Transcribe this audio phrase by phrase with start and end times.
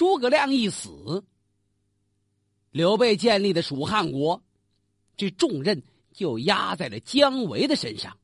[0.00, 1.26] 诸葛亮一死，
[2.70, 4.42] 刘备建立的蜀汉国，
[5.14, 5.82] 这重任
[6.14, 8.16] 就压在了姜维的身上。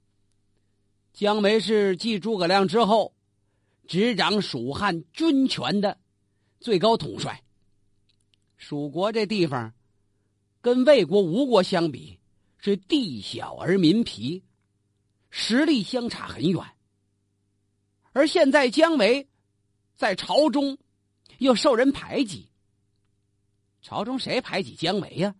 [1.12, 3.12] 姜维是继诸葛亮之后，
[3.86, 5.98] 执掌蜀汉军权的
[6.60, 7.42] 最高统帅。
[8.56, 9.74] 蜀国这地方，
[10.63, 12.19] 跟魏国、吴国相比，
[12.56, 14.43] 是地小而民疲，
[15.29, 16.65] 实力相差很远。
[18.12, 19.29] 而现在姜维
[19.95, 20.79] 在朝中
[21.38, 22.48] 又受人排挤，
[23.83, 25.34] 朝中谁排挤姜维呀？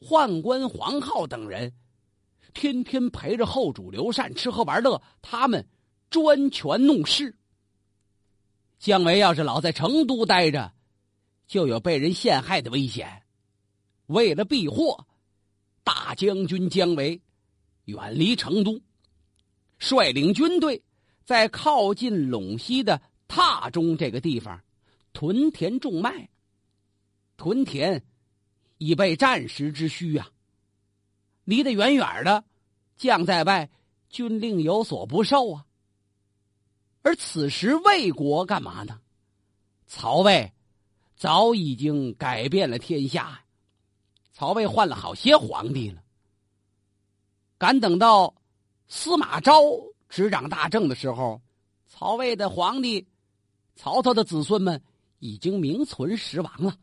[0.00, 1.72] 宦官黄浩等人
[2.52, 5.66] 天天陪着后主刘禅吃喝玩乐，他们
[6.10, 7.36] 专权弄事。
[8.78, 10.74] 姜维要是老在成都待着，
[11.46, 13.22] 就有被人陷害的危险。
[14.06, 15.06] 为了避祸，
[15.82, 17.20] 大将军姜维
[17.86, 18.80] 远离成都，
[19.78, 20.82] 率领军队。
[21.24, 24.62] 在靠近陇西的榻中这个地方，
[25.16, 26.28] 屯田种麦。
[27.38, 28.04] 屯田
[28.76, 30.30] 以备战时之需啊。
[31.44, 32.44] 离得远远的，
[32.98, 33.70] 将在外，
[34.10, 35.64] 军令有所不受啊。
[37.00, 39.00] 而此时魏国干嘛呢？
[39.86, 40.52] 曹魏
[41.16, 43.42] 早已经改变了天下，
[44.34, 46.02] 曹魏换了好些皇帝了。
[47.56, 48.34] 敢等到
[48.86, 49.62] 司马昭。
[50.10, 51.40] 执掌大政的时候，
[51.86, 53.08] 曹魏的皇帝
[53.74, 54.82] 曹操的子孙们
[55.26, 56.78] 已经名存实亡了。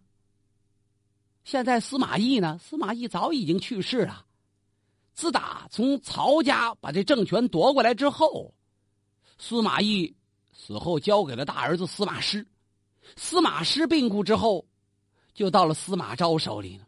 [1.44, 2.59] 现在司马懿呢？
[2.63, 4.25] 司马懿早已经去世了。
[5.13, 8.53] 自打从曹家把这政权夺过来之后，
[9.38, 10.16] 司马懿
[10.52, 12.45] 死后交给了大儿子司马师。
[13.16, 14.66] 司马师病故之后，
[15.33, 16.88] 就到了司马昭手里了。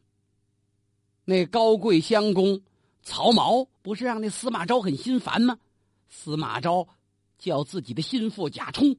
[1.24, 2.62] 那高贵襄公
[3.04, 5.58] 曹髦不是让那司马昭很心烦吗？
[6.08, 6.88] 司马昭
[7.38, 8.96] 叫自己的心腹贾充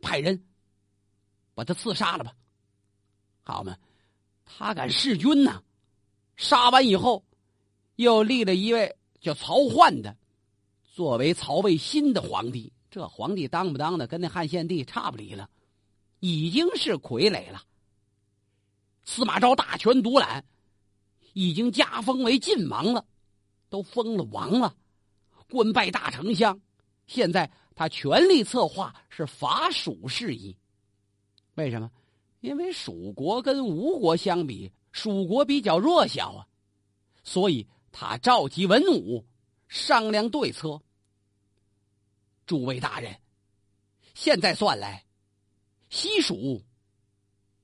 [0.00, 0.44] 派人
[1.54, 2.34] 把他刺杀了吧，
[3.42, 3.76] 好嘛，
[4.44, 5.62] 他敢弑君呢！
[6.36, 7.24] 杀完以后，
[7.96, 10.16] 又立了一位叫曹奂的，
[10.82, 12.72] 作为曹魏新的皇帝。
[12.90, 15.48] 这皇帝当不当的，跟那汉献帝差不离了，
[16.20, 17.62] 已经是傀儡了。
[19.04, 20.44] 司马昭大权独揽，
[21.32, 23.04] 已经加封为晋王了，
[23.68, 24.74] 都封了王了。
[25.48, 26.60] 官拜大丞相，
[27.06, 30.56] 现在他全力策划是伐蜀事宜。
[31.54, 31.90] 为什么？
[32.40, 36.46] 因为蜀国跟吴国相比，蜀国比较弱小啊，
[37.22, 39.24] 所以他召集文武
[39.68, 40.82] 商量对策。
[42.46, 43.16] 诸位大人，
[44.14, 45.06] 现在算来，
[45.88, 46.62] 西蜀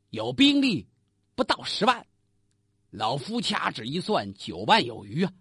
[0.08, 0.88] 有兵力
[1.34, 2.06] 不到十万，
[2.90, 5.32] 老夫掐指一算，九万有余啊。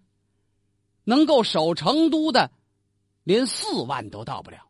[1.04, 2.52] 能够守成都的，
[3.24, 4.68] 连四万都到不了。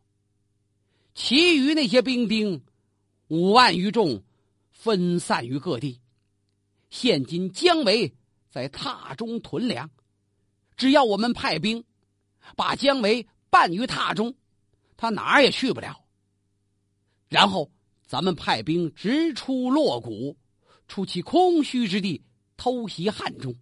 [1.13, 2.63] 其余那些兵丁，
[3.31, 4.21] 五万余众，
[4.73, 6.01] 分散于各地。
[6.89, 8.13] 现今姜维
[8.49, 9.89] 在榻中屯粮，
[10.75, 11.81] 只要我们派兵，
[12.57, 14.35] 把姜维办于榻中，
[14.97, 16.03] 他哪儿也去不了。
[17.29, 17.71] 然后
[18.05, 20.35] 咱们派兵直出洛谷，
[20.89, 22.21] 出其空虚之地，
[22.57, 23.55] 偷袭汉中，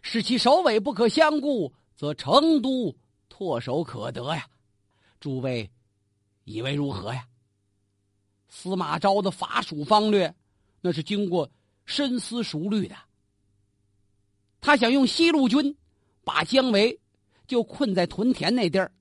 [0.00, 1.74] 使其首尾不可相顾。
[1.96, 2.96] 则成都
[3.28, 4.48] 唾手可得呀，
[5.20, 5.68] 诸位
[6.44, 7.26] 以为如何呀？
[8.54, 10.32] 司马昭的伐蜀方略，
[10.82, 11.50] 那是经过
[11.86, 12.94] 深思熟虑的。
[14.60, 15.74] 他想用西路军
[16.22, 17.00] 把姜维
[17.46, 18.92] 就困在屯田那地儿，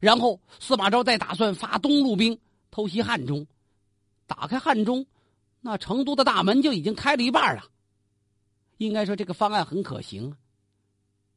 [0.00, 3.46] 然后司马昭再打算发东路兵偷袭汉中，
[4.26, 5.04] 打开汉中，
[5.60, 7.64] 那成都的大门就已经开了一半了。
[8.78, 10.34] 应该说这个方案很可行。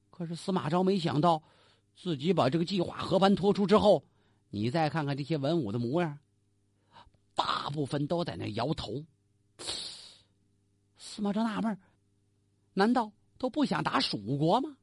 [0.09, 1.43] 可是司马昭没想到，
[1.93, 4.05] 自己把这个计划和盘托出之后，
[4.49, 6.17] 你再看看这些文武的模样，
[7.37, 9.05] 大部分都在那摇头。
[10.97, 11.79] 司马昭纳闷
[12.73, 14.75] 难道都不想打蜀国吗？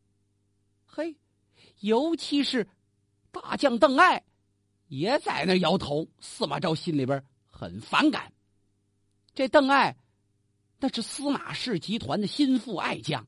[0.86, 1.16] 嘿，
[1.80, 2.68] 尤其是
[3.32, 4.22] 大将邓艾
[4.86, 6.08] 也在那摇头。
[6.20, 7.20] 司马昭心里边
[7.50, 8.32] 很反感。
[9.34, 9.96] 这邓艾，
[10.78, 13.26] 那是司马氏集团的心腹爱将。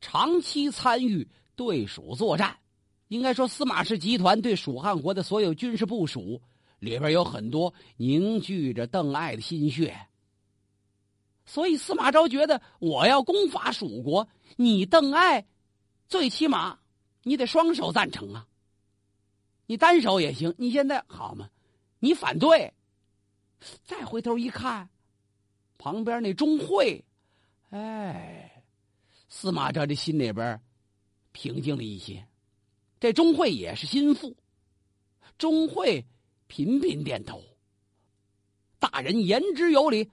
[0.00, 2.58] 长期参与对蜀作战，
[3.06, 6.42] 应该说司马氏集团对蜀汉国的所有军事部署
[6.78, 10.06] 里边有很多凝聚着邓艾的心血。
[11.46, 15.46] 所以司马昭觉得，我要攻伐蜀国，你邓艾
[16.06, 16.78] 最起码
[17.22, 18.46] 你得双手赞成啊。
[19.66, 21.48] 你单手也行，你现在好吗？
[21.98, 22.72] 你反对。
[23.84, 24.88] 再回头一看，
[25.78, 27.04] 旁边那钟会，
[27.70, 28.44] 哎。
[29.30, 30.58] 司马昭的心里边
[31.32, 32.26] 平静了一些，
[32.98, 34.34] 这钟会也是心腹，
[35.36, 36.02] 钟会
[36.48, 37.40] 频频点头。
[38.80, 40.10] 大人言之有理，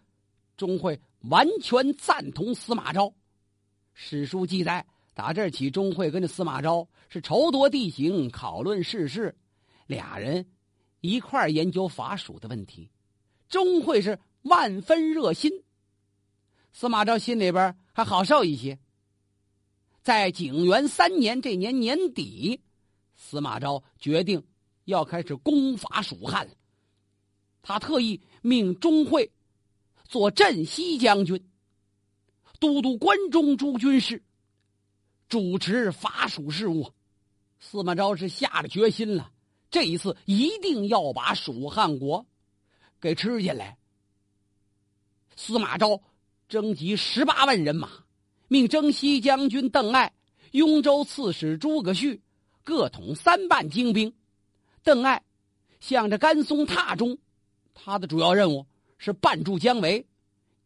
[0.58, 1.00] 钟会
[1.30, 3.12] 完全赞同司马昭。
[3.94, 9.36] 史书记载，打这起，钟会跟着司马昭是筹夺地形，讨论世事，
[9.88, 10.46] 俩人
[11.02, 12.92] 一块儿研究伐蜀的问题。
[13.48, 15.52] 钟会是万分热心，
[16.74, 18.78] 司马昭心里边还好受一些。
[20.02, 22.60] 在景元三年这年年底，
[23.16, 24.44] 司马昭决定
[24.86, 26.50] 要开始攻伐蜀汉。
[27.62, 29.32] 他特意命钟会
[30.08, 31.44] 做镇西将军，
[32.60, 34.24] 都督关中诸军事，
[35.28, 36.92] 主持伐蜀事务。
[37.60, 39.32] 司马昭是下了决心了，
[39.70, 42.26] 这一次一定要把蜀汉国
[43.02, 43.78] 给吃进来。
[45.36, 46.02] 司马昭
[46.48, 47.90] 征集十八万人马。
[48.48, 50.14] 命征西将军邓艾、
[50.52, 52.22] 雍州刺史诸葛绪
[52.64, 54.14] 各统三万精兵。
[54.86, 55.24] 邓艾
[55.82, 57.18] 向着甘松踏中，
[57.74, 58.68] 他的主要任务
[59.00, 60.06] 是绊住姜维。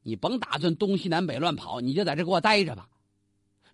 [0.04, 2.90] 你甭打算东西南北乱跑，你就在这给我待着吧。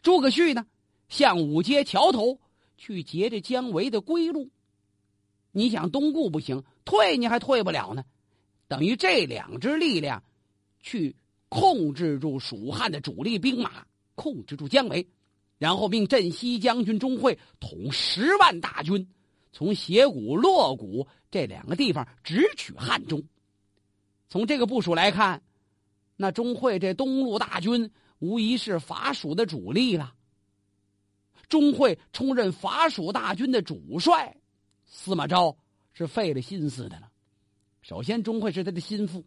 [0.04, 0.66] 诸葛绪呢，
[1.10, 2.40] 向五街桥头
[2.78, 4.52] 去截着姜维的归路。
[5.52, 8.06] 你想东顾不行，退你还退不了呢。
[8.68, 10.24] 等于这两支力量
[10.80, 11.16] 去
[11.50, 13.86] 控制住蜀汉的主力兵马。
[14.14, 15.06] 控制住姜维，
[15.58, 19.06] 然后命镇西将军钟会统十万大军，
[19.56, 23.24] 从斜谷、洛谷这两个地方直取汉中。
[24.28, 25.42] 从这个部署来看，
[26.18, 30.14] 那钟会这东路大军无疑是伐蜀的主力了。
[31.48, 34.36] 钟会充任伐蜀大军的主帅，
[34.84, 35.56] 司马昭
[35.94, 37.10] 是费了心思的了。
[37.82, 39.24] 首先，钟会是他的心腹，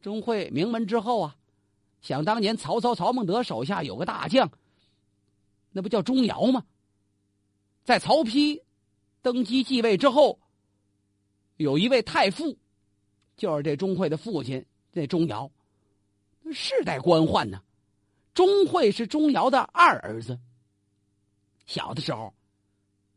[0.00, 1.36] 钟会名门之后啊。
[2.00, 4.50] 想当年，曹操曹孟德手下有个大将，
[5.70, 6.64] 那不叫钟繇吗？
[7.84, 8.60] 在曹丕
[9.26, 10.38] 登基继位之后，
[11.56, 12.56] 有一位太傅，
[13.36, 15.50] 就是这钟会的父亲，这钟繇，
[16.52, 17.60] 世代官宦呢。
[18.34, 20.38] 钟会是钟繇的二儿子。
[21.66, 22.32] 小的时候，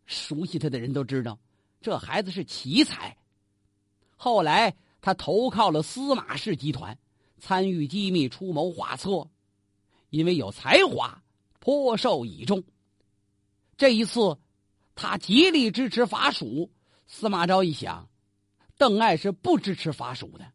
[0.07, 1.37] 熟悉他的人都知道，
[1.79, 3.15] 这孩子是奇才。
[4.15, 6.97] 后来他投靠了司马氏集团。
[7.37, 9.29] 参与机密，出谋划策，
[10.09, 11.23] 因为有才华，
[11.59, 12.63] 颇受倚重。
[13.77, 14.37] 这一次，
[15.01, 16.69] 他极力支持伐蜀。
[17.07, 18.09] 司马昭一想，
[18.77, 20.51] 邓艾是不支持伐蜀的，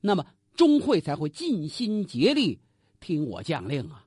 [0.00, 0.24] 那么
[0.54, 2.60] 钟会才会尽心竭力
[3.00, 4.06] 听我将令啊，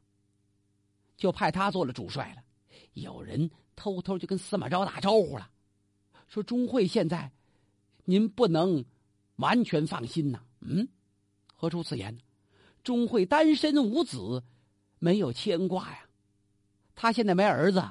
[1.18, 2.42] 就派他做了主帅了。
[2.94, 5.50] 有人偷偷就跟司马昭打招呼了，
[6.30, 7.30] 说钟会现在，
[8.06, 8.86] 您不能
[9.36, 10.42] 完全放心呐。
[10.62, 10.88] 嗯。
[11.54, 12.18] 何出此言？
[12.82, 14.42] 钟会单身无子，
[15.00, 16.06] 没有牵挂呀。
[16.96, 17.84] 他现在没儿子，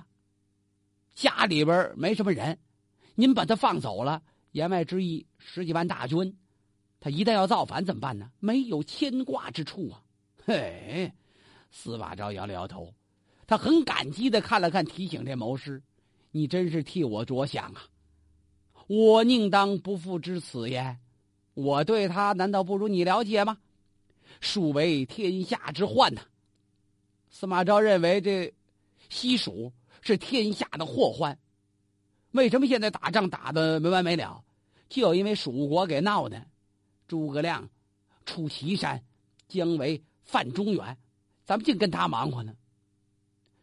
[1.20, 2.58] 家里边没什么人。
[3.14, 4.22] 您把他放走了，
[4.52, 6.34] 言外之意十几万大军，
[6.98, 8.30] 他一旦要造反怎么办呢？
[8.38, 10.02] 没有牵挂之处啊！
[10.46, 11.12] 嘿，
[11.70, 12.94] 司马昭摇了摇头，
[13.46, 15.82] 他很感激的看了看，提醒这谋士
[16.32, 17.84] ：“你真是替我着想啊！
[18.86, 20.96] 我宁当不负之此也。”
[21.52, 23.58] 我对他难道不如你了解吗？
[24.40, 26.22] 蜀为天下之患呐！
[27.28, 28.50] 司马昭认为这
[29.10, 29.70] 西蜀
[30.00, 31.38] 是天下的祸患。
[32.32, 34.44] 为什么现在打仗打的没完没了？
[34.88, 36.46] 就因为蜀国给闹的。
[37.08, 37.68] 诸葛亮
[38.24, 39.02] 出祁山，
[39.48, 40.96] 姜维犯中原，
[41.44, 42.54] 咱们净跟他忙活呢。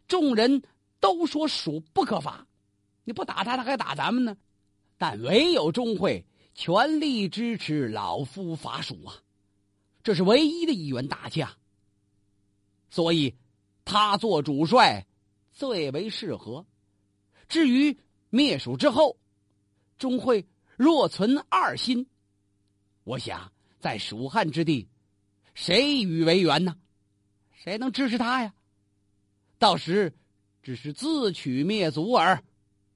[0.07, 0.61] 众人
[0.99, 2.45] 都说蜀不可伐，
[3.03, 4.37] 你不打他，他还打咱们呢。
[4.97, 6.25] 但唯有钟会。
[6.59, 9.13] 全力支持老夫伐蜀啊！
[10.01, 11.47] 这是唯一的一员大将，
[12.89, 13.35] 所以
[13.85, 15.05] 他做主帅
[15.57, 16.67] 最为适合。
[17.49, 17.97] 至于
[18.29, 19.17] 灭蜀之后，
[19.97, 20.45] 钟会
[20.75, 22.07] 若存二心，
[23.03, 24.87] 我想在蜀汉之地，
[25.55, 26.77] 谁与为援呢？
[27.55, 28.53] 谁能支持他呀？
[29.57, 30.15] 到时
[30.61, 32.43] 只是自取灭族耳。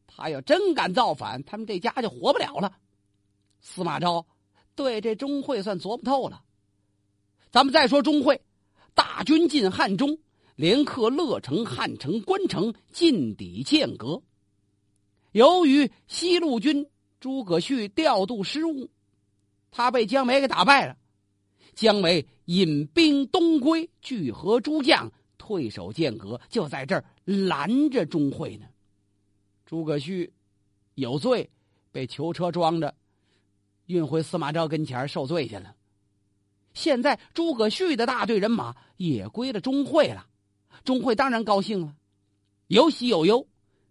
[0.06, 2.78] 他要真敢造反，他们这家就活不了了。
[3.60, 4.28] 司马昭
[4.76, 6.44] 对这钟会算琢磨透了。
[7.50, 8.40] 咱们再说钟会，
[8.94, 10.20] 大军进汉中，
[10.62, 14.22] 连克乐城、汉城、关城，进抵剑阁。
[15.32, 16.88] 由于西路军
[17.20, 18.88] 诸葛绪调度失误，
[19.72, 20.96] 他被姜维给打败了。
[21.74, 28.68] 姜维引兵东归，聚合诸将，退守剑阁，就在这儿拦着钟会呢。
[29.66, 30.32] 诸葛绪
[30.94, 31.50] 有罪，
[31.92, 32.94] 被囚车装着。
[33.88, 35.76] 运回司马昭跟前受罪去了。
[36.76, 40.28] 现在诸葛绪的大队人马也归了钟会了，
[40.84, 41.96] 钟会当然高兴了，
[42.68, 43.48] 有喜有忧。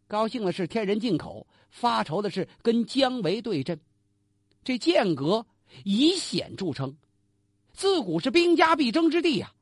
[0.07, 3.81] 高兴的是天人进口，发愁的是跟姜维对阵。
[4.65, 5.47] 这剑阁
[5.85, 6.97] 以险著称，
[7.73, 9.53] 自古是兵家必争之地呀，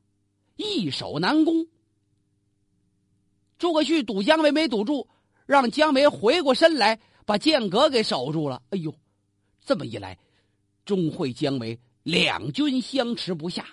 [0.55, 1.67] 易守难攻。
[3.59, 5.07] 诸葛绪堵姜维没堵住，
[5.45, 8.61] 让姜维回过身来把剑阁给守住了。
[8.71, 8.93] 哎呦，
[9.63, 10.17] 这么一来，
[10.83, 13.65] 钟会、姜维两军相持不下。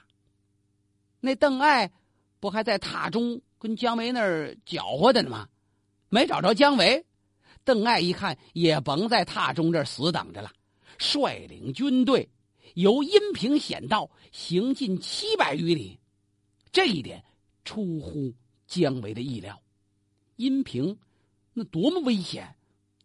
[1.21, 1.91] 那邓艾
[2.41, 5.49] 不还在塔中跟姜维那儿搅和的呢吗？
[6.09, 7.05] 没找着姜维，
[7.65, 10.53] 邓艾一看也甭在塔中这死等着了，
[10.99, 12.29] 率领军队
[12.75, 15.99] 由阴平险道行进七百余里。
[16.71, 17.25] 这一点
[17.65, 18.33] 出乎
[18.67, 19.61] 姜维的意料。
[20.37, 20.99] 阴平，
[21.55, 22.55] 那多么危险！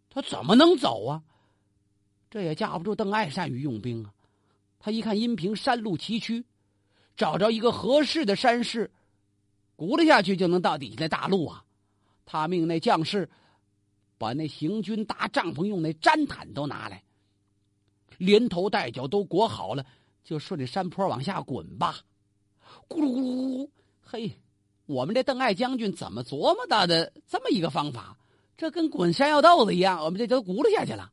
[0.10, 1.24] 他怎么能走啊？
[2.30, 4.14] 这也架不住邓艾善于用兵啊。
[4.78, 6.44] 他一看阴平山路崎岖，
[7.16, 8.92] 找着一个合适的山势，
[9.82, 11.64] 轱辘下去就能到底下的大路啊。
[12.26, 13.28] 他命那将士
[14.18, 17.04] 把那行军搭帐篷用那毡毯都拿来，
[18.18, 19.86] 连头带脚都裹好了，
[20.24, 21.98] 就顺着山坡往下滚吧。
[22.88, 23.70] 咕噜咕噜，
[24.02, 24.32] 嘿。
[24.88, 28.18] 我们这邓艾将军怎么琢磨到的这么一个方法？
[28.58, 31.12] 这跟滚山药豆子一样，我们这都轱辘下去了。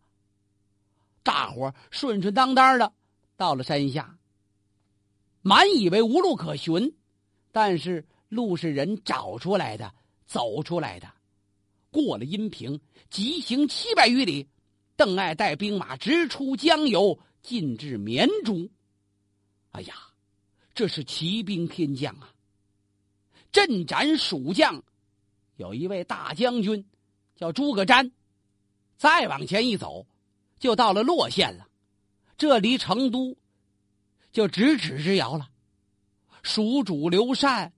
[1.22, 2.92] 大伙顺顺当当的
[3.36, 4.18] 到了山下，
[5.42, 6.96] 满以为无路可寻，
[7.52, 9.94] 但是路是人找出来的，
[10.26, 11.10] 走出来的。
[11.90, 12.80] 过了阴平，
[13.10, 14.46] 急行七百余里，
[14.96, 18.70] 邓艾带兵马直出江油，进至绵竹。
[19.70, 19.94] 哎呀，
[20.74, 22.34] 这是奇兵天将啊！
[23.50, 24.82] 镇斩蜀将，
[25.56, 26.84] 有一位大将军，
[27.34, 28.10] 叫诸葛瞻。
[28.98, 30.06] 再往前一走，
[30.58, 31.66] 就到了洛县了。
[32.36, 33.36] 这离成都
[34.30, 35.48] 就咫尺之遥了。
[36.42, 37.72] 蜀主刘禅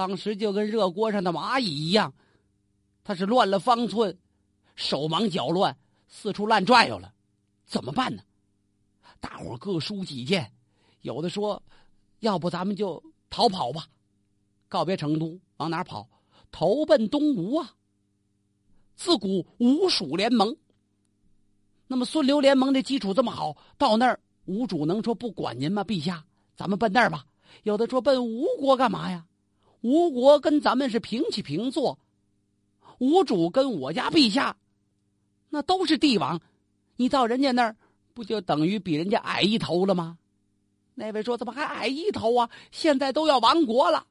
[0.00, 2.10] 当时就跟热锅上的蚂蚁一样，
[3.04, 4.16] 他是乱了方寸，
[4.74, 5.76] 手忙脚乱，
[6.08, 7.12] 四处乱转悠了。
[7.66, 8.22] 怎么办呢？
[9.20, 10.50] 大伙各抒己见，
[11.02, 11.62] 有的说
[12.20, 13.84] ：“要不咱们就逃跑吧。”
[14.70, 16.08] 告别成都，往哪跑？
[16.50, 17.74] 投奔东吴啊！
[18.96, 20.56] 自古吴蜀联盟。
[21.86, 25.84] 那么孙刘联盟的基础这么好，到那儿吴主能说不管您吗？
[25.84, 26.24] 陛下，
[26.56, 27.26] 咱们奔那儿吧。
[27.64, 29.26] 有的说奔吴国干嘛呀？
[29.80, 31.98] 吴国跟咱们是平起平坐，
[32.98, 34.56] 吴主跟我家陛下，
[35.48, 36.40] 那都是帝王，
[36.96, 37.76] 你到人家那儿，
[38.12, 40.18] 不就等于比人家矮一头了吗？
[40.94, 42.50] 那位说怎么还矮一头啊？
[42.70, 44.06] 现在都要亡国了。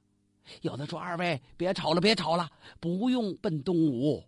[0.62, 2.50] 有的说：“二位别吵了，别吵了，
[2.80, 4.24] 不用奔东吴，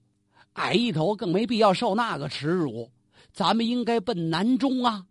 [0.54, 2.92] 矮一头更没必要受那个耻辱。
[3.34, 5.08] 咱们应该奔南中啊！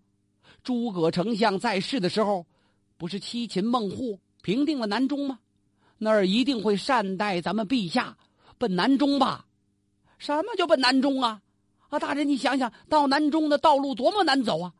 [0.62, 2.46] 诸葛丞相在世的时候，
[2.96, 5.40] 不是七擒孟获，平定了南中吗？
[6.02, 8.16] 那儿一定会善待咱们陛下。
[8.56, 9.46] 奔南中吧，
[10.18, 11.42] 什么叫奔南中啊？
[11.90, 14.74] 啊，大人，你想想到南中的道路多么难走啊！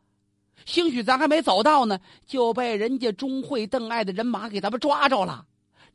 [0.65, 5.47] 兴许咱还没走到呢，就被人家钟会、邓艾的人马给咱们抓着了。”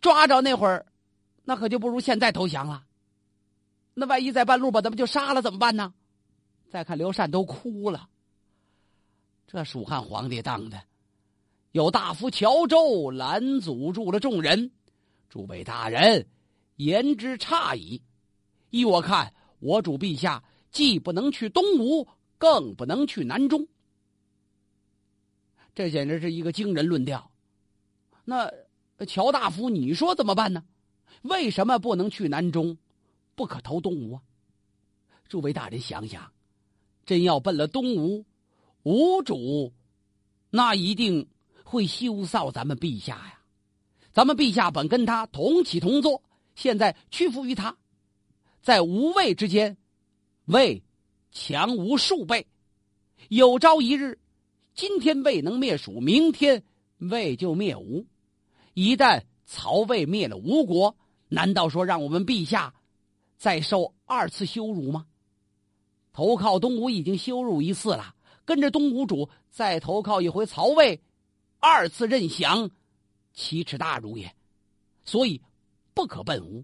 [0.01, 0.85] 抓着那会儿，
[1.45, 2.83] 那可就不如现在投降了。
[3.93, 5.93] 那万一在半路把咱们就杀了怎么办呢？
[6.69, 8.07] 再看刘禅都哭了。
[9.47, 10.81] 这蜀汉皇帝当的，
[11.71, 14.71] 有大夫乔州拦阻住了众人。
[15.35, 16.25] 诸位大人，
[16.77, 18.01] 言之差矣。
[18.69, 23.67] 依我看，我主陛下既不能去东吴，更不能去南中。
[25.73, 27.29] 这简直是一个惊人论调。
[28.23, 28.49] 那。
[29.09, 30.63] 乔大夫，你说怎么办呢？
[31.23, 32.77] 为什么不能去南中，
[33.35, 34.21] 不可投东吴啊？
[35.27, 36.31] 诸位大人想想，
[37.05, 38.23] 真要奔了东吴，
[38.83, 39.73] 吴主
[40.49, 41.27] 那一定
[41.65, 43.41] 会羞臊咱们陛下呀。
[44.15, 46.23] 咱们陛下本跟他同起同坐，
[46.55, 47.75] 现在屈服于他，
[48.61, 49.75] 在吴魏之间，
[50.45, 50.81] 魏
[51.33, 52.47] 强无数倍。
[53.27, 54.17] 有朝一日，
[54.73, 56.63] 今天魏能灭蜀，明天
[56.97, 58.05] 魏就灭吴。
[58.73, 60.95] 一旦曹魏灭了吴国，
[61.27, 62.73] 难道说让我们陛下
[63.35, 65.07] 再受二次羞辱吗？
[66.13, 71.01] 投靠东吴已经羞辱一次了，跟着东吴主再投靠一回曹魏，
[71.59, 72.71] 二次认降，
[73.35, 74.33] 奇耻大辱也。
[75.03, 75.41] 所以
[75.93, 76.63] 不可奔吴。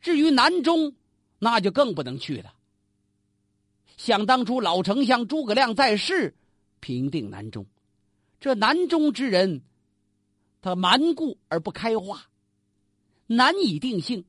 [0.00, 0.94] 至于南中，
[1.38, 2.54] 那就更不能去了。
[3.96, 6.34] 想当初老丞相诸葛亮在世，
[6.80, 7.66] 平定南中，
[8.40, 9.62] 这南中之人。
[10.62, 12.26] 他蛮固而不开化，
[13.26, 14.24] 难以定性。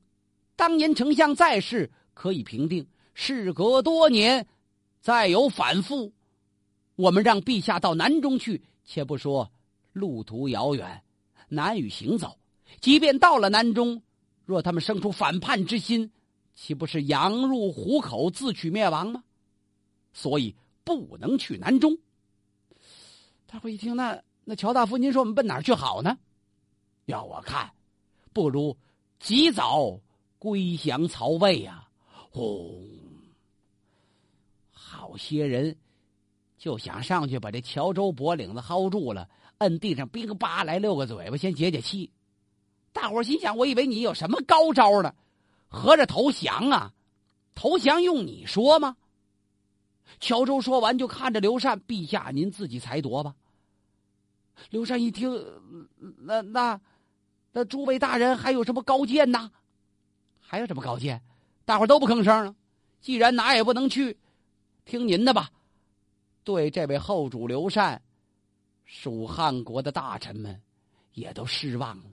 [0.54, 4.46] 当年丞相在世可以平定，事隔多年，
[5.00, 6.12] 再有反复。
[6.96, 9.50] 我们让陛下到南中去，且不说
[9.92, 11.02] 路途遥远，
[11.48, 12.38] 难以行走。
[12.80, 14.02] 即便到了南中，
[14.44, 16.12] 若他们生出反叛之心，
[16.54, 19.24] 岂不是羊入虎口，自取灭亡吗？
[20.12, 21.96] 所以不能去南中。
[23.46, 26.18] 大伙一听，那那乔大夫，您说我们奔哪儿去好呢？
[27.06, 27.70] 要我看，
[28.32, 28.76] 不如
[29.18, 29.98] 及早
[30.38, 31.88] 归降曹魏呀！
[32.30, 32.86] 轰！
[34.70, 35.76] 好些人
[36.58, 39.28] 就想上去把这乔州脖领子薅住了，
[39.58, 42.10] 摁地上，冰吧来六个嘴巴，先解解气。
[42.92, 45.14] 大伙心想：我以为你有什么高招呢？
[45.68, 46.92] 合着投降啊？
[47.54, 48.96] 投降用你说吗？
[50.20, 53.34] 乔州说完，就看着刘禅：“陛下，您自己裁夺吧。”
[54.70, 55.30] 刘禅一听，
[56.18, 56.80] 那那
[57.52, 59.50] 那诸位大人还有什么高见呐？
[60.40, 61.22] 还有什么高见？
[61.64, 62.54] 大伙都不吭声了。
[63.00, 64.16] 既然哪也不能去，
[64.84, 65.50] 听您的吧。
[66.42, 68.00] 对这位后主刘禅，
[68.88, 70.58] 蜀汉国的大臣们
[71.12, 72.04] 也都失望了。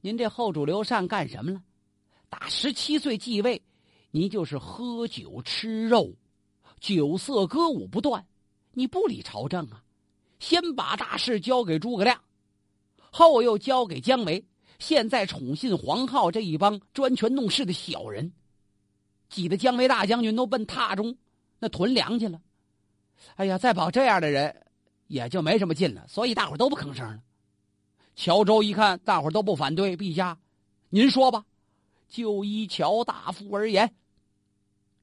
[0.00, 1.62] 您这后主刘禅干什么了？
[2.30, 3.60] 打十七岁继位，
[4.10, 6.14] 您就是喝酒吃肉，
[6.80, 8.26] 酒色歌舞不断，
[8.72, 9.84] 你不理朝政啊？
[10.38, 12.22] 先把大事交给诸葛亮，
[13.10, 14.42] 后又交给姜维，
[14.78, 18.32] 现在宠信黄皓这一帮专权弄事的小人，
[19.28, 21.18] 挤得姜维大将军都奔榻中
[21.58, 22.40] 那囤粮去了。
[23.34, 24.66] 哎呀，再保这样的人，
[25.10, 26.06] 也就没什么劲了。
[26.06, 27.20] 所以大伙都不吭声了。
[28.14, 30.38] 乔州一看，大伙都不反对，陛下，
[30.88, 31.44] 您说吧，
[32.08, 33.92] 就依乔大夫而言，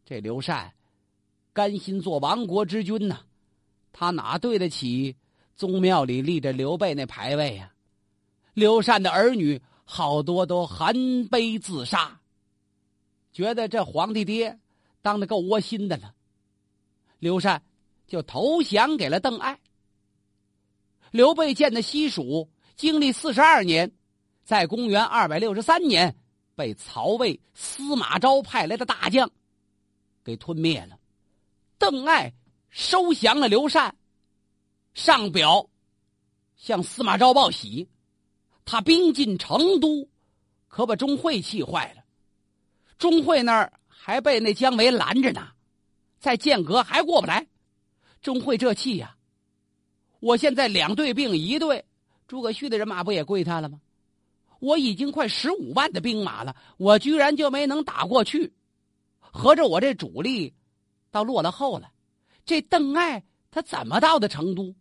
[0.06, 0.74] 这刘禅
[1.52, 3.20] 甘心做亡国之君呐，
[3.92, 5.16] 他哪对得起？
[5.56, 7.74] 宗庙里立着刘备那牌位呀，
[8.54, 10.94] 刘禅的儿女好多都含
[11.30, 12.22] 悲自杀，
[13.34, 14.60] 觉得这皇帝爹
[15.02, 16.14] 当的够窝心的了。
[17.18, 17.64] 刘禅
[18.06, 19.57] 就投降给了邓艾。
[21.18, 23.92] 刘备建的西蜀经历四十二年，
[24.44, 26.16] 在公元二百六十三年
[26.54, 29.32] 被曹魏司马昭派来的大将
[30.24, 31.00] 给吞灭了。
[31.80, 32.32] 邓艾
[32.70, 33.96] 收降了刘禅。
[34.94, 35.68] 上表
[36.56, 37.90] 向司马昭报喜，
[38.64, 40.08] 他兵进成都，
[40.68, 42.04] 可把钟会气坏了。
[43.00, 45.48] 钟会那儿还被那姜维拦着呢，
[46.20, 47.48] 在剑阁还过不来。
[48.22, 49.17] 钟会这气呀！
[50.20, 51.86] 我现在两队并一队，
[52.28, 53.80] 诸葛绪的人马不也归他了吗？
[54.60, 58.54] 我已经快十五万的兵马了，我居然就没能打过去，
[59.20, 60.54] 合着我这主力
[61.12, 61.92] 倒落了后了。
[62.44, 64.76] 这邓艾他怎么到的成都？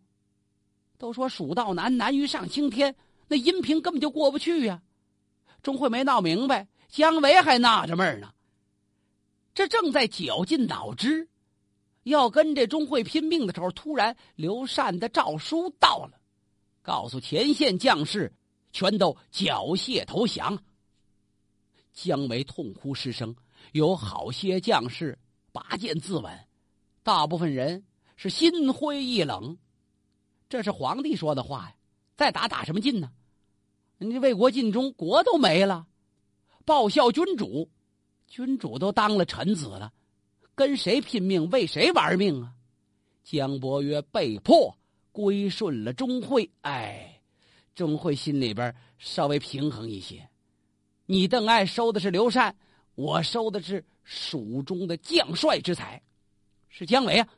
[0.97, 2.97] 都说蜀道难，难于上青天。
[3.29, 4.81] 那阴平根本就过不去呀！
[5.61, 8.33] 钟会没闹明白，姜维还纳着闷呢。
[9.53, 11.29] 这正在绞尽脑汁，
[12.07, 16.13] 要跟这钟会拼命的时候，突然刘禅的诏书到了，
[16.81, 18.33] 告诉前线将士，
[18.71, 20.57] 全都缴械投降。
[21.93, 23.35] 姜维痛哭失声，
[23.73, 25.19] 有好些将士
[25.51, 26.45] 拔剑自刎，
[27.03, 29.59] 大部分人是心灰意冷。
[30.49, 31.75] 这是皇帝说的话呀，
[32.17, 33.11] 再打打什么劲呢？
[33.99, 35.87] 你为国尽忠，国都没了；
[36.65, 37.69] 报效君主，
[38.29, 39.93] 君主都当了臣子了，
[40.57, 42.55] 跟谁拼命，为谁玩命啊？
[43.23, 44.75] 姜伯约被迫
[45.13, 46.51] 归顺了钟会。
[46.63, 47.21] 哎，
[47.75, 50.27] 钟会心里边稍微平衡一些。
[51.05, 52.57] 你邓艾收的是刘禅，
[52.95, 56.03] 我收的是蜀中的将帅之才，
[56.71, 57.29] 是姜维啊。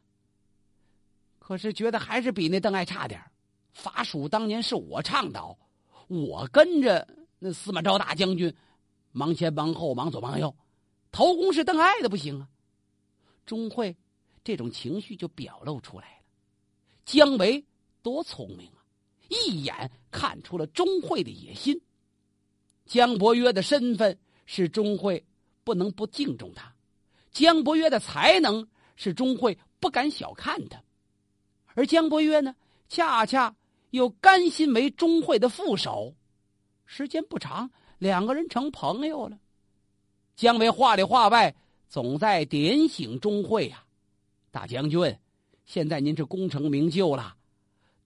[1.41, 3.21] 可是觉得还是比那邓艾差点
[3.73, 5.59] 伐蜀当年是我倡导，
[6.07, 7.09] 我跟着
[7.41, 8.55] 那司马昭大将军，
[9.11, 10.55] 忙前忙后，忙左忙右，
[11.11, 12.49] 头功是邓艾的不行啊。
[13.49, 13.97] 钟会
[14.45, 16.25] 这种情绪就表露出来了。
[17.07, 17.65] 姜维
[18.03, 18.85] 多聪明啊，
[19.29, 21.81] 一眼看出了钟会的野心。
[22.85, 25.25] 姜伯约的身份是钟会
[25.65, 26.75] 不能不敬重他，
[27.33, 30.83] 姜伯约的才能是钟会不敢小看他。
[31.75, 32.55] 而姜伯约呢，
[32.89, 33.57] 恰恰
[33.91, 36.15] 又甘心为钟会的副手，
[36.85, 39.39] 时间不长，两个人成朋友了。
[40.37, 41.55] 姜维话里话外
[41.89, 43.85] 总在点醒钟会呀
[44.53, 45.17] ：“大将军，
[45.65, 47.37] 现在您是功成名就了，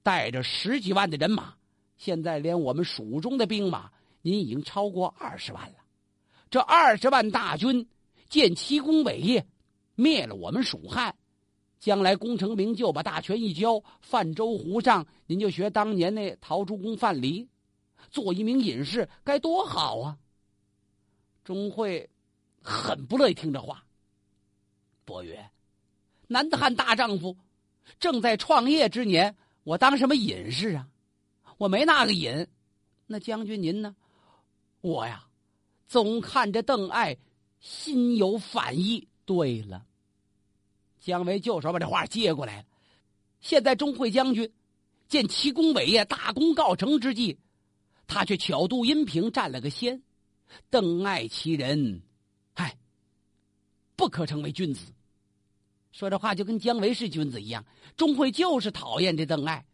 [0.03, 1.55] 带着十几万的人马，
[1.97, 3.90] 现在连我们蜀中的兵马，
[4.23, 5.77] 您已经超过二十万了。
[6.49, 7.88] 这二十万大军
[8.29, 9.47] 建奇功伟业，
[9.95, 11.14] 灭了我们蜀汉。”
[11.81, 17.49] 将来功成名就，把大权一交，泛舟湖上，您就学当年那陶朱公范蠡，
[18.09, 20.16] 做一名隐士，该多好啊！
[21.42, 22.09] 钟会
[22.62, 23.85] 很不乐意听这话。
[25.05, 25.51] 伯约，
[26.29, 27.37] 南汉大丈夫
[27.98, 30.88] 正在创业之年，我当什么隐士啊？
[31.59, 32.46] 我没那个瘾。
[33.07, 33.94] 那将军您呢？
[34.81, 35.27] 我呀，
[35.87, 37.16] 总看着邓艾
[37.61, 39.07] 心有反意。
[39.25, 39.85] 对了。
[40.98, 42.64] 姜维就手把这话接过来了。
[43.40, 44.53] 现在钟会将军
[45.09, 47.38] 见齐公伟业大功告成之际，
[48.07, 50.03] 他却巧渡阴平，占了个先。
[50.70, 52.03] 邓艾其人，
[52.55, 52.77] 嗨，
[53.97, 54.93] 不可成为君子。
[55.93, 57.65] 说这话就跟姜维是君子一样。
[57.97, 59.65] 钟会就是讨厌这邓艾，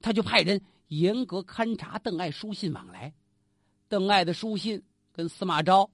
[0.00, 3.12] 他就派人严格勘察邓艾书信往来。
[3.88, 5.90] 邓艾的书信跟司马昭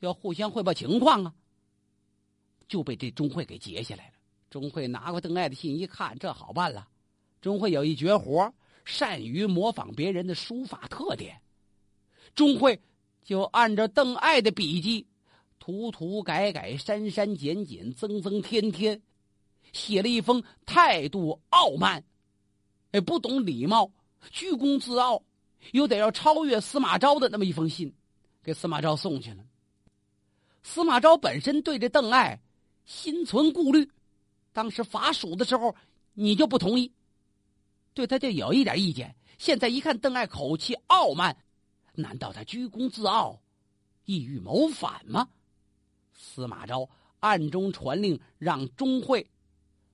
[0.00, 1.34] 要互相汇报情况啊，
[2.66, 4.14] 就被这钟会给截下来了。
[4.48, 6.88] 钟会拿过邓艾的信一看，这好办了。
[7.42, 8.52] 钟会有一绝活，
[8.84, 11.40] 善于模仿别人的书法特点。
[12.34, 12.80] 钟会
[13.26, 15.06] 就按照邓艾的笔记。
[15.58, 19.02] 涂涂改改，删删减减，增增添添，
[19.72, 22.04] 写了一封态度傲慢，
[22.92, 23.90] 哎，不懂礼貌，
[24.30, 25.20] 居功自傲，
[25.72, 27.92] 又得要超越司马昭的那么一封信，
[28.44, 29.44] 给司马昭送去了。
[30.62, 32.40] 司马昭本身对这邓艾
[32.84, 33.90] 心存顾虑，
[34.52, 35.74] 当时伐蜀的时候，
[36.12, 36.92] 你就不同意，
[37.92, 39.16] 对他就有一点意见。
[39.36, 41.36] 现在一看邓艾口气傲慢，
[41.96, 43.40] 难道他居功自傲，
[44.04, 45.28] 意欲谋反吗？
[46.12, 46.88] 司马昭
[47.20, 49.28] 暗中传令，让钟会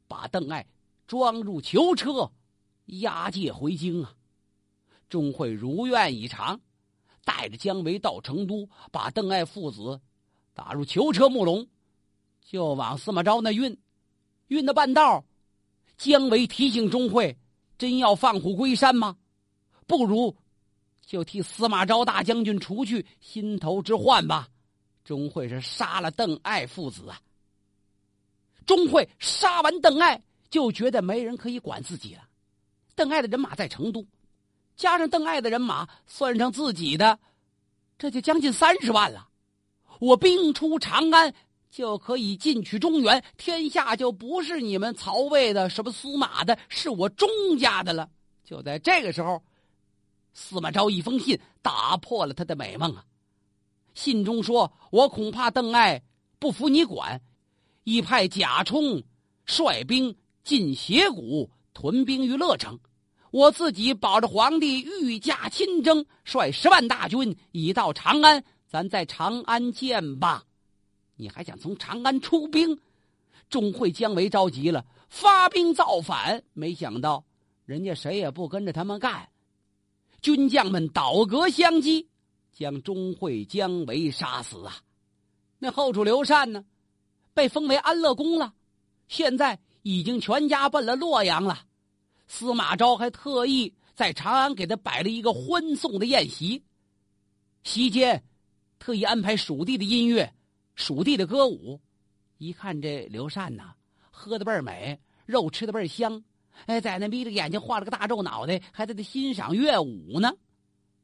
[0.07, 0.67] 把邓艾
[1.07, 2.31] 装入囚车，
[2.87, 4.15] 押解回京啊。
[5.09, 6.61] 钟会如愿以偿，
[7.25, 10.01] 带着姜维到成都，把邓艾父子
[10.55, 11.67] 打入囚车木笼，
[12.43, 13.79] 就往司马昭那运。
[14.49, 15.25] 运到半道，
[15.97, 17.39] 姜维提醒钟会
[17.79, 19.17] ：“真要放虎归山吗？
[19.87, 20.37] 不如
[21.05, 24.49] 就替司马昭大将军除去心头之患吧。”
[25.05, 27.21] 钟会是杀了邓艾父子啊！
[28.65, 32.23] 钟会杀完邓艾，就觉得没人可以管自己了。
[32.95, 34.07] 邓艾的人马在成都，
[34.77, 37.19] 加上邓艾的人马，算上自己的，
[37.99, 39.29] 这就将近三十万了。
[39.99, 41.35] 我兵出长安，
[41.69, 48.09] 就可以进取中原，天下就不是你们曹魏的，什么司马的，是我钟家的了。
[48.45, 49.43] 就在这个时候，
[50.35, 53.05] 司马昭一封信打破了他的美梦啊！
[53.95, 56.03] 信中说：“我恐怕邓艾
[56.39, 57.21] 不服你管，
[57.85, 59.03] 已派贾充
[59.45, 62.79] 率兵进斜谷，屯兵于乐城。
[63.31, 70.43] 我自己保着皇帝御驾亲征，率十万大军已到长安，咱在长安见吧。
[71.17, 72.79] 你还想从长安出兵？”
[73.51, 76.43] 钟会、姜维着急了，发兵造反。
[76.55, 77.23] 没想到
[77.67, 79.29] 人家谁也不跟着他们干，
[80.23, 82.09] 军将们倒戈相击。
[82.53, 84.77] 将钟会、姜维杀死啊！
[85.59, 86.65] 那后主刘禅呢？
[87.35, 88.53] 被封为安乐公了，
[89.09, 91.65] 现在已经全家奔了洛阳了。
[92.29, 96.63] 司马昭还特意在长安给他摆了一个欢送的宴席，
[97.65, 98.23] 席间
[98.79, 100.35] 特意安排蜀地的音乐、
[100.75, 101.81] 蜀地的歌舞。
[102.37, 103.73] 一看这刘禅呐，
[104.11, 106.23] 喝的倍儿美，肉吃的倍儿香，
[106.67, 110.33] 哎，在那眯着眼睛画了个大皱脑袋，还在那欣赏乐舞呢。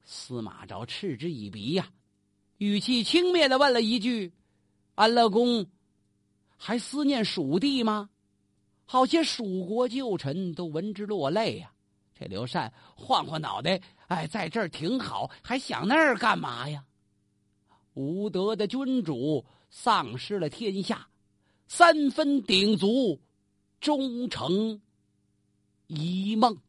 [0.05, 1.89] 司马昭嗤之以鼻呀，
[2.59, 4.33] 语气轻蔑的问了一句
[4.95, 5.67] ：“安乐公，
[6.57, 8.09] 还思念蜀地吗？”
[8.87, 11.71] 好些蜀国旧臣都闻之落泪呀。
[12.19, 16.83] 这刘禅晃晃脑袋，哎，在这儿挺好，还想那儿干嘛呀？
[17.95, 21.07] 无德的君主丧失了天下，
[21.67, 23.21] 三分鼎足，
[23.81, 24.81] 忠诚
[25.89, 26.68] 一梦。